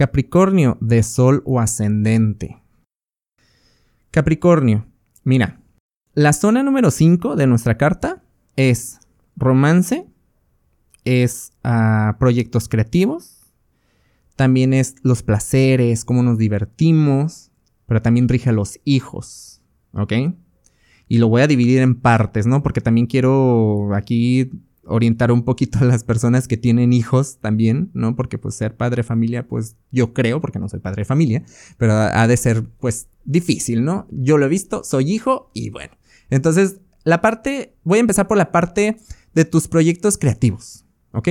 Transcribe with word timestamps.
Capricornio 0.00 0.78
de 0.80 1.02
Sol 1.02 1.42
o 1.44 1.60
ascendente. 1.60 2.62
Capricornio, 4.10 4.86
mira, 5.24 5.60
la 6.14 6.32
zona 6.32 6.62
número 6.62 6.90
5 6.90 7.36
de 7.36 7.46
nuestra 7.46 7.76
carta 7.76 8.24
es 8.56 8.98
romance, 9.36 10.06
es 11.04 11.52
ah, 11.64 12.16
proyectos 12.18 12.70
creativos, 12.70 13.52
también 14.36 14.72
es 14.72 14.94
los 15.02 15.22
placeres, 15.22 16.06
cómo 16.06 16.22
nos 16.22 16.38
divertimos, 16.38 17.50
pero 17.84 18.00
también 18.00 18.26
rige 18.26 18.48
a 18.48 18.54
los 18.54 18.80
hijos, 18.84 19.60
¿ok? 19.92 20.14
Y 21.08 21.18
lo 21.18 21.28
voy 21.28 21.42
a 21.42 21.46
dividir 21.46 21.82
en 21.82 21.94
partes, 21.94 22.46
¿no? 22.46 22.62
Porque 22.62 22.80
también 22.80 23.06
quiero 23.06 23.94
aquí 23.94 24.50
orientar 24.90 25.30
un 25.30 25.44
poquito 25.44 25.78
a 25.78 25.84
las 25.84 26.04
personas 26.04 26.48
que 26.48 26.56
tienen 26.56 26.92
hijos 26.92 27.38
también, 27.40 27.90
¿no? 27.94 28.16
Porque 28.16 28.38
pues 28.38 28.56
ser 28.56 28.76
padre 28.76 28.96
de 28.96 29.04
familia, 29.04 29.46
pues 29.46 29.76
yo 29.90 30.12
creo, 30.12 30.40
porque 30.40 30.58
no 30.58 30.68
soy 30.68 30.80
padre 30.80 31.02
de 31.02 31.04
familia, 31.06 31.44
pero 31.78 31.94
ha 31.94 32.26
de 32.26 32.36
ser 32.36 32.64
pues 32.80 33.08
difícil, 33.24 33.84
¿no? 33.84 34.06
Yo 34.10 34.36
lo 34.36 34.46
he 34.46 34.48
visto, 34.48 34.84
soy 34.84 35.12
hijo 35.12 35.50
y 35.54 35.70
bueno. 35.70 35.94
Entonces, 36.28 36.80
la 37.04 37.20
parte, 37.20 37.74
voy 37.84 37.98
a 37.98 38.00
empezar 38.00 38.26
por 38.28 38.36
la 38.36 38.52
parte 38.52 38.96
de 39.34 39.44
tus 39.44 39.68
proyectos 39.68 40.18
creativos, 40.18 40.84
¿ok? 41.12 41.28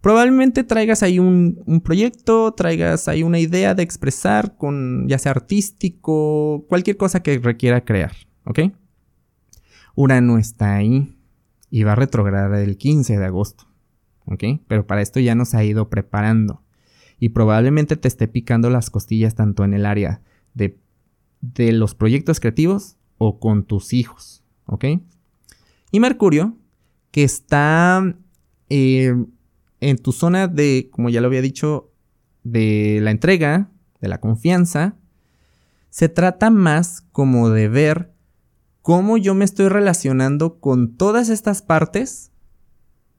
Probablemente 0.00 0.62
traigas 0.62 1.02
ahí 1.02 1.18
un, 1.18 1.62
un, 1.66 1.80
proyecto, 1.80 2.52
traigas 2.52 3.08
ahí 3.08 3.22
una 3.22 3.40
idea 3.40 3.74
de 3.74 3.82
expresar 3.82 4.56
con 4.56 5.08
ya 5.08 5.18
sea 5.18 5.32
artístico, 5.32 6.64
cualquier 6.68 6.96
cosa 6.96 7.22
que 7.22 7.38
requiera 7.38 7.84
crear, 7.84 8.12
¿ok? 8.44 8.60
Urano 9.96 10.38
está 10.38 10.76
ahí 10.76 11.15
y 11.76 11.82
va 11.82 11.92
a 11.92 11.96
retrogradar 11.96 12.58
el 12.58 12.78
15 12.78 13.18
de 13.18 13.24
agosto. 13.26 13.66
¿Ok? 14.24 14.44
Pero 14.66 14.86
para 14.86 15.02
esto 15.02 15.20
ya 15.20 15.34
nos 15.34 15.52
ha 15.52 15.62
ido 15.62 15.90
preparando. 15.90 16.62
Y 17.20 17.28
probablemente 17.28 17.96
te 17.96 18.08
esté 18.08 18.28
picando 18.28 18.70
las 18.70 18.88
costillas 18.88 19.34
tanto 19.34 19.62
en 19.62 19.74
el 19.74 19.84
área 19.84 20.22
de, 20.54 20.78
de 21.42 21.72
los 21.72 21.94
proyectos 21.94 22.40
creativos 22.40 22.96
o 23.18 23.38
con 23.38 23.64
tus 23.64 23.92
hijos. 23.92 24.42
¿Ok? 24.64 24.86
Y 25.90 26.00
Mercurio, 26.00 26.56
que 27.10 27.24
está 27.24 28.16
eh, 28.70 29.14
en 29.80 29.98
tu 29.98 30.12
zona 30.12 30.48
de, 30.48 30.88
como 30.90 31.10
ya 31.10 31.20
lo 31.20 31.26
había 31.26 31.42
dicho, 31.42 31.92
de 32.42 33.00
la 33.02 33.10
entrega, 33.10 33.68
de 34.00 34.08
la 34.08 34.18
confianza, 34.18 34.96
se 35.90 36.08
trata 36.08 36.48
más 36.48 37.02
como 37.12 37.50
de 37.50 37.68
ver 37.68 38.14
cómo 38.86 39.16
yo 39.16 39.34
me 39.34 39.44
estoy 39.44 39.66
relacionando 39.66 40.60
con 40.60 40.96
todas 40.96 41.28
estas 41.28 41.60
partes 41.60 42.30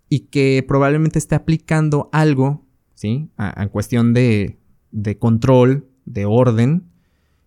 y 0.07 0.27
que 0.27 0.63
probablemente 0.65 1.19
esté 1.19 1.35
aplicando 1.35 2.09
algo, 2.13 2.65
¿sí? 2.93 3.33
en 3.37 3.67
cuestión 3.67 4.13
de, 4.13 4.61
de 4.91 5.17
control, 5.17 5.89
de 6.05 6.23
orden, 6.23 6.89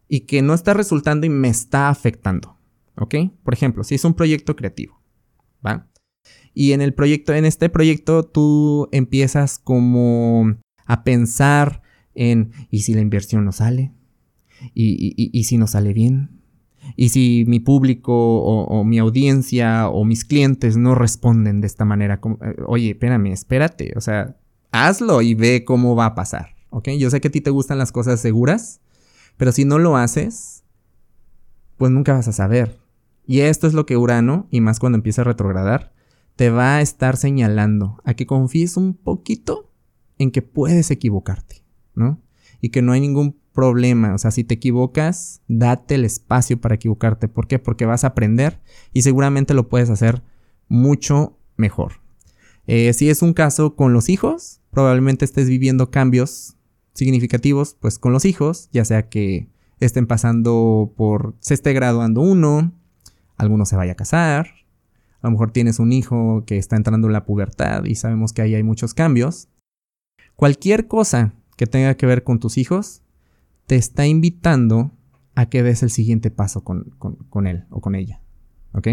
y 0.07 0.27
que 0.27 0.43
no 0.43 0.53
está 0.53 0.75
resultando 0.75 1.25
y 1.25 1.31
me 1.31 1.49
está 1.49 1.89
afectando, 1.89 2.59
¿ok? 2.97 3.15
Por 3.43 3.55
ejemplo, 3.55 3.85
si 3.85 3.95
es 3.95 4.05
un 4.05 4.13
proyecto 4.13 4.55
creativo, 4.55 5.01
¿va? 5.67 5.89
Y 6.53 6.73
en 6.73 6.83
el 6.83 6.93
proyecto, 6.93 7.33
en 7.33 7.47
este 7.47 7.71
proyecto, 7.71 8.25
tú 8.25 8.91
empiezas 8.93 9.59
como 9.59 10.59
a 10.85 11.05
pensar 11.05 11.81
en, 12.15 12.53
¿y 12.71 12.81
si 12.81 12.93
la 12.93 13.01
inversión 13.01 13.47
no 13.47 13.53
sale? 13.53 13.95
¿Y, 14.75 15.15
y, 15.17 15.31
y 15.33 15.45
si 15.45 15.57
no 15.57 15.67
sale 15.67 15.95
bien? 15.95 16.40
Y 17.01 17.09
si 17.09 17.47
mi 17.47 17.61
público 17.61 18.13
o, 18.13 18.85
mi 18.85 18.99
audiencia 18.99 19.89
o 19.89 20.05
mis 20.05 20.27
clientes 20.27 20.77
no 20.77 20.95
responden 20.95 21.63
de 21.63 21.67
esta 21.67 21.87
manera, 21.87 22.21
eh, 22.43 22.57
oye, 22.67 22.91
espérame, 22.91 23.29
espérate, 23.29 23.95
o 23.97 24.03
sea, 24.03 24.37
hazlo 24.71 25.23
y 25.23 25.33
ve 25.33 25.65
cómo 25.65 25.97
va 25.97 26.05
a 26.05 26.15
pasar, 26.15 26.57
¿ok? 26.69 26.91
Yo 26.99 27.09
sé 27.09 27.23
que 27.23 27.29
a 27.29 27.31
ti 27.31 27.41
te 27.41 27.49
gustan 27.49 27.79
las 27.79 27.91
cosas 27.91 28.21
seguras, 28.21 28.83
pero 29.39 29.51
si 29.51 29.65
no 29.65 29.79
lo 29.79 29.97
haces, 29.97 30.63
pues 31.79 31.91
nunca 31.91 32.13
vas 32.13 32.29
a 32.29 32.33
saber. 32.33 32.79
Y 33.27 33.41
esto 33.41 33.67
es 33.67 33.73
lo 33.73 33.87
que 33.87 33.97
Urano, 33.97 34.47
y 34.51 34.61
más 34.61 34.79
cuando 34.79 34.97
empieza 34.97 35.23
a 35.23 35.25
retrogradar, 35.25 35.95
te 36.37 36.51
va 36.51 36.77
a 36.77 36.81
estar 36.83 37.17
señalando 37.17 38.03
a 38.05 38.13
que 38.13 38.27
confíes 38.27 38.77
un 38.77 38.93
poquito 38.93 39.73
en 40.19 40.31
que 40.31 40.43
puedes 40.43 40.91
equivocarte, 40.91 41.65
¿no? 41.95 42.21
Y 42.61 42.69
que 42.69 42.83
no 42.83 42.93
hay 42.93 43.01
ningún 43.01 43.39
problema. 43.61 44.15
O 44.15 44.19
sea, 44.19 44.31
si 44.31 44.43
te 44.43 44.55
equivocas, 44.55 45.43
date 45.47 45.97
el 45.97 46.07
espacio 46.07 46.59
para 46.59 46.77
equivocarte. 46.77 47.29
¿Por 47.29 47.47
qué? 47.47 47.59
Porque 47.59 47.85
vas 47.85 48.05
a 48.05 48.09
aprender 48.09 48.59
y 48.95 49.03
seguramente 49.03 49.53
lo 49.53 49.69
puedes 49.69 49.91
hacer 49.91 50.23
mucho 50.69 51.39
mejor. 51.59 52.01
Eh, 52.67 52.95
si 52.95 53.11
es 53.11 53.21
un 53.21 53.35
caso 53.35 53.77
con 53.77 53.93
los 53.93 54.09
hijos, 54.09 54.63
probablemente 54.71 55.27
estés 55.27 55.47
viviendo 55.47 55.91
cambios 55.91 56.57
significativos, 56.95 57.77
pues 57.79 57.99
con 57.99 58.15
los 58.15 58.25
hijos, 58.25 58.71
ya 58.73 58.87
sea 58.87 59.11
que 59.11 59.51
estén 59.79 60.07
pasando 60.07 60.95
por, 60.97 61.35
se 61.41 61.53
esté 61.53 61.75
graduando 61.75 62.23
uno, 62.23 62.73
alguno 63.37 63.67
se 63.67 63.77
vaya 63.77 63.93
a 63.93 63.97
casar, 63.97 64.49
a 65.21 65.27
lo 65.27 65.33
mejor 65.33 65.51
tienes 65.51 65.79
un 65.81 65.93
hijo 65.93 66.45
que 66.47 66.57
está 66.57 66.77
entrando 66.77 67.09
en 67.09 67.13
la 67.13 67.27
pubertad 67.27 67.85
y 67.85 67.95
sabemos 67.95 68.33
que 68.33 68.41
ahí 68.41 68.55
hay 68.55 68.63
muchos 68.63 68.95
cambios. 68.95 69.49
Cualquier 70.35 70.87
cosa 70.87 71.35
que 71.59 71.67
tenga 71.67 71.95
que 71.99 72.07
ver 72.07 72.25
con 72.25 72.41
tus 72.41 72.57
hijos, 72.57 73.03
te 73.71 73.77
está 73.77 74.05
invitando 74.05 74.91
a 75.37 75.49
que 75.49 75.63
des 75.63 75.85
el 75.85 75.91
siguiente 75.91 76.33
paso 76.33 76.65
con, 76.65 77.47
él 77.47 77.67
o 77.71 77.81
con 77.81 77.95
ella. 77.95 78.21
¿Ok? 78.73 78.89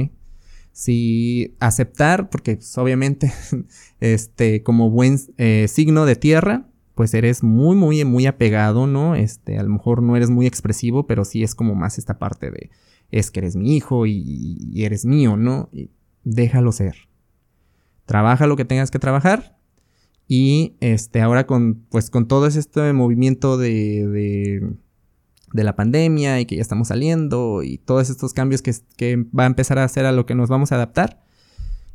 Si 0.71 1.55
aceptar, 1.59 2.29
porque 2.29 2.57
pues, 2.57 2.77
obviamente, 2.77 3.33
este, 3.99 4.61
como 4.61 4.91
buen 4.91 5.17
eh, 5.39 5.65
signo 5.67 6.05
de 6.05 6.15
tierra, 6.15 6.69
pues 6.93 7.15
eres 7.15 7.41
muy, 7.41 7.75
muy, 7.75 8.05
muy 8.05 8.27
apegado, 8.27 8.85
¿no? 8.85 9.15
Este, 9.15 9.57
a 9.57 9.63
lo 9.63 9.69
mejor 9.69 10.03
no 10.03 10.15
eres 10.15 10.29
muy 10.29 10.45
expresivo, 10.45 11.07
pero 11.07 11.25
sí 11.25 11.41
es 11.41 11.55
como 11.55 11.73
más 11.73 11.97
esta 11.97 12.19
parte 12.19 12.51
de, 12.51 12.69
es 13.09 13.31
que 13.31 13.39
eres 13.39 13.55
mi 13.55 13.75
hijo 13.75 14.05
y, 14.05 14.73
eres 14.75 15.05
mío, 15.05 15.37
¿no? 15.37 15.71
Déjalo 16.23 16.71
ser. 16.71 17.09
Trabaja 18.05 18.45
lo 18.45 18.55
que 18.55 18.65
tengas 18.65 18.91
que 18.91 18.99
trabajar 18.99 19.56
y 20.27 20.75
este, 20.81 21.21
ahora 21.21 21.47
con, 21.47 21.85
pues, 21.89 22.09
con 22.09 22.27
todo 22.27 22.47
este 22.47 22.93
movimiento 22.93 23.57
de, 23.57 24.07
de, 24.07 24.73
de, 25.53 25.63
la 25.63 25.75
pandemia 25.75 26.39
y 26.41 26.45
que 26.45 26.57
ya 26.57 26.61
estamos 26.61 26.89
saliendo 26.89 27.63
y 27.63 27.77
todos 27.77 28.09
estos 28.09 28.33
cambios 28.33 28.61
que, 28.61 28.73
que 28.97 29.25
va 29.37 29.43
a 29.43 29.47
empezar 29.47 29.79
a 29.79 29.85
hacer 29.85 30.05
a 30.05 30.11
lo 30.11 30.25
que 30.25 30.35
nos 30.35 30.49
vamos 30.49 30.71
a 30.71 30.75
adaptar 30.75 31.23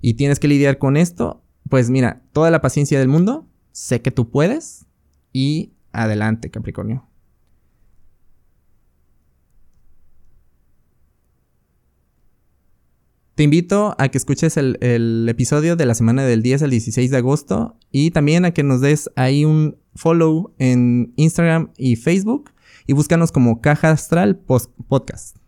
y 0.01 0.15
tienes 0.15 0.41
que 0.41 0.49
lidiar 0.49 0.79
con 0.79 0.97
esto, 0.97 1.45
pues 1.69 1.91
mira, 1.91 2.23
toda 2.33 2.51
la 2.51 2.61
paciencia 2.61 2.99
del 2.99 3.09
mundo, 3.09 3.47
sé 3.73 4.01
que 4.01 4.11
tú 4.11 4.31
puedes 4.31 4.87
y 5.33 5.73
adelante 5.93 6.51
Capricornio. 6.51 7.12
Te 13.43 13.45
invito 13.45 13.97
a 13.99 14.09
que 14.09 14.19
escuches 14.19 14.57
el, 14.57 15.27
episodio 15.29 15.75
de 15.75 15.85
la 15.85 15.97
semana 15.97 16.23
del 16.23 16.43
10 16.43 16.63
al 16.63 16.71
16 16.71 17.11
de 17.11 17.17
agosto 17.17 17.77
y 17.91 18.13
también 18.13 18.45
a 18.45 18.53
que 18.53 18.63
nos 18.63 18.81
des 18.81 19.11
ahí 19.17 19.45
un 19.45 19.79
follow 19.97 20.55
en 20.61 21.13
Instagram 21.17 21.73
y 21.77 21.97
Facebook 21.97 22.53
y 22.87 22.93
búscanos 22.93 23.33
como 23.33 23.61
Caja 23.61 23.91
Astral 23.91 24.39
Podcast. 24.39 25.42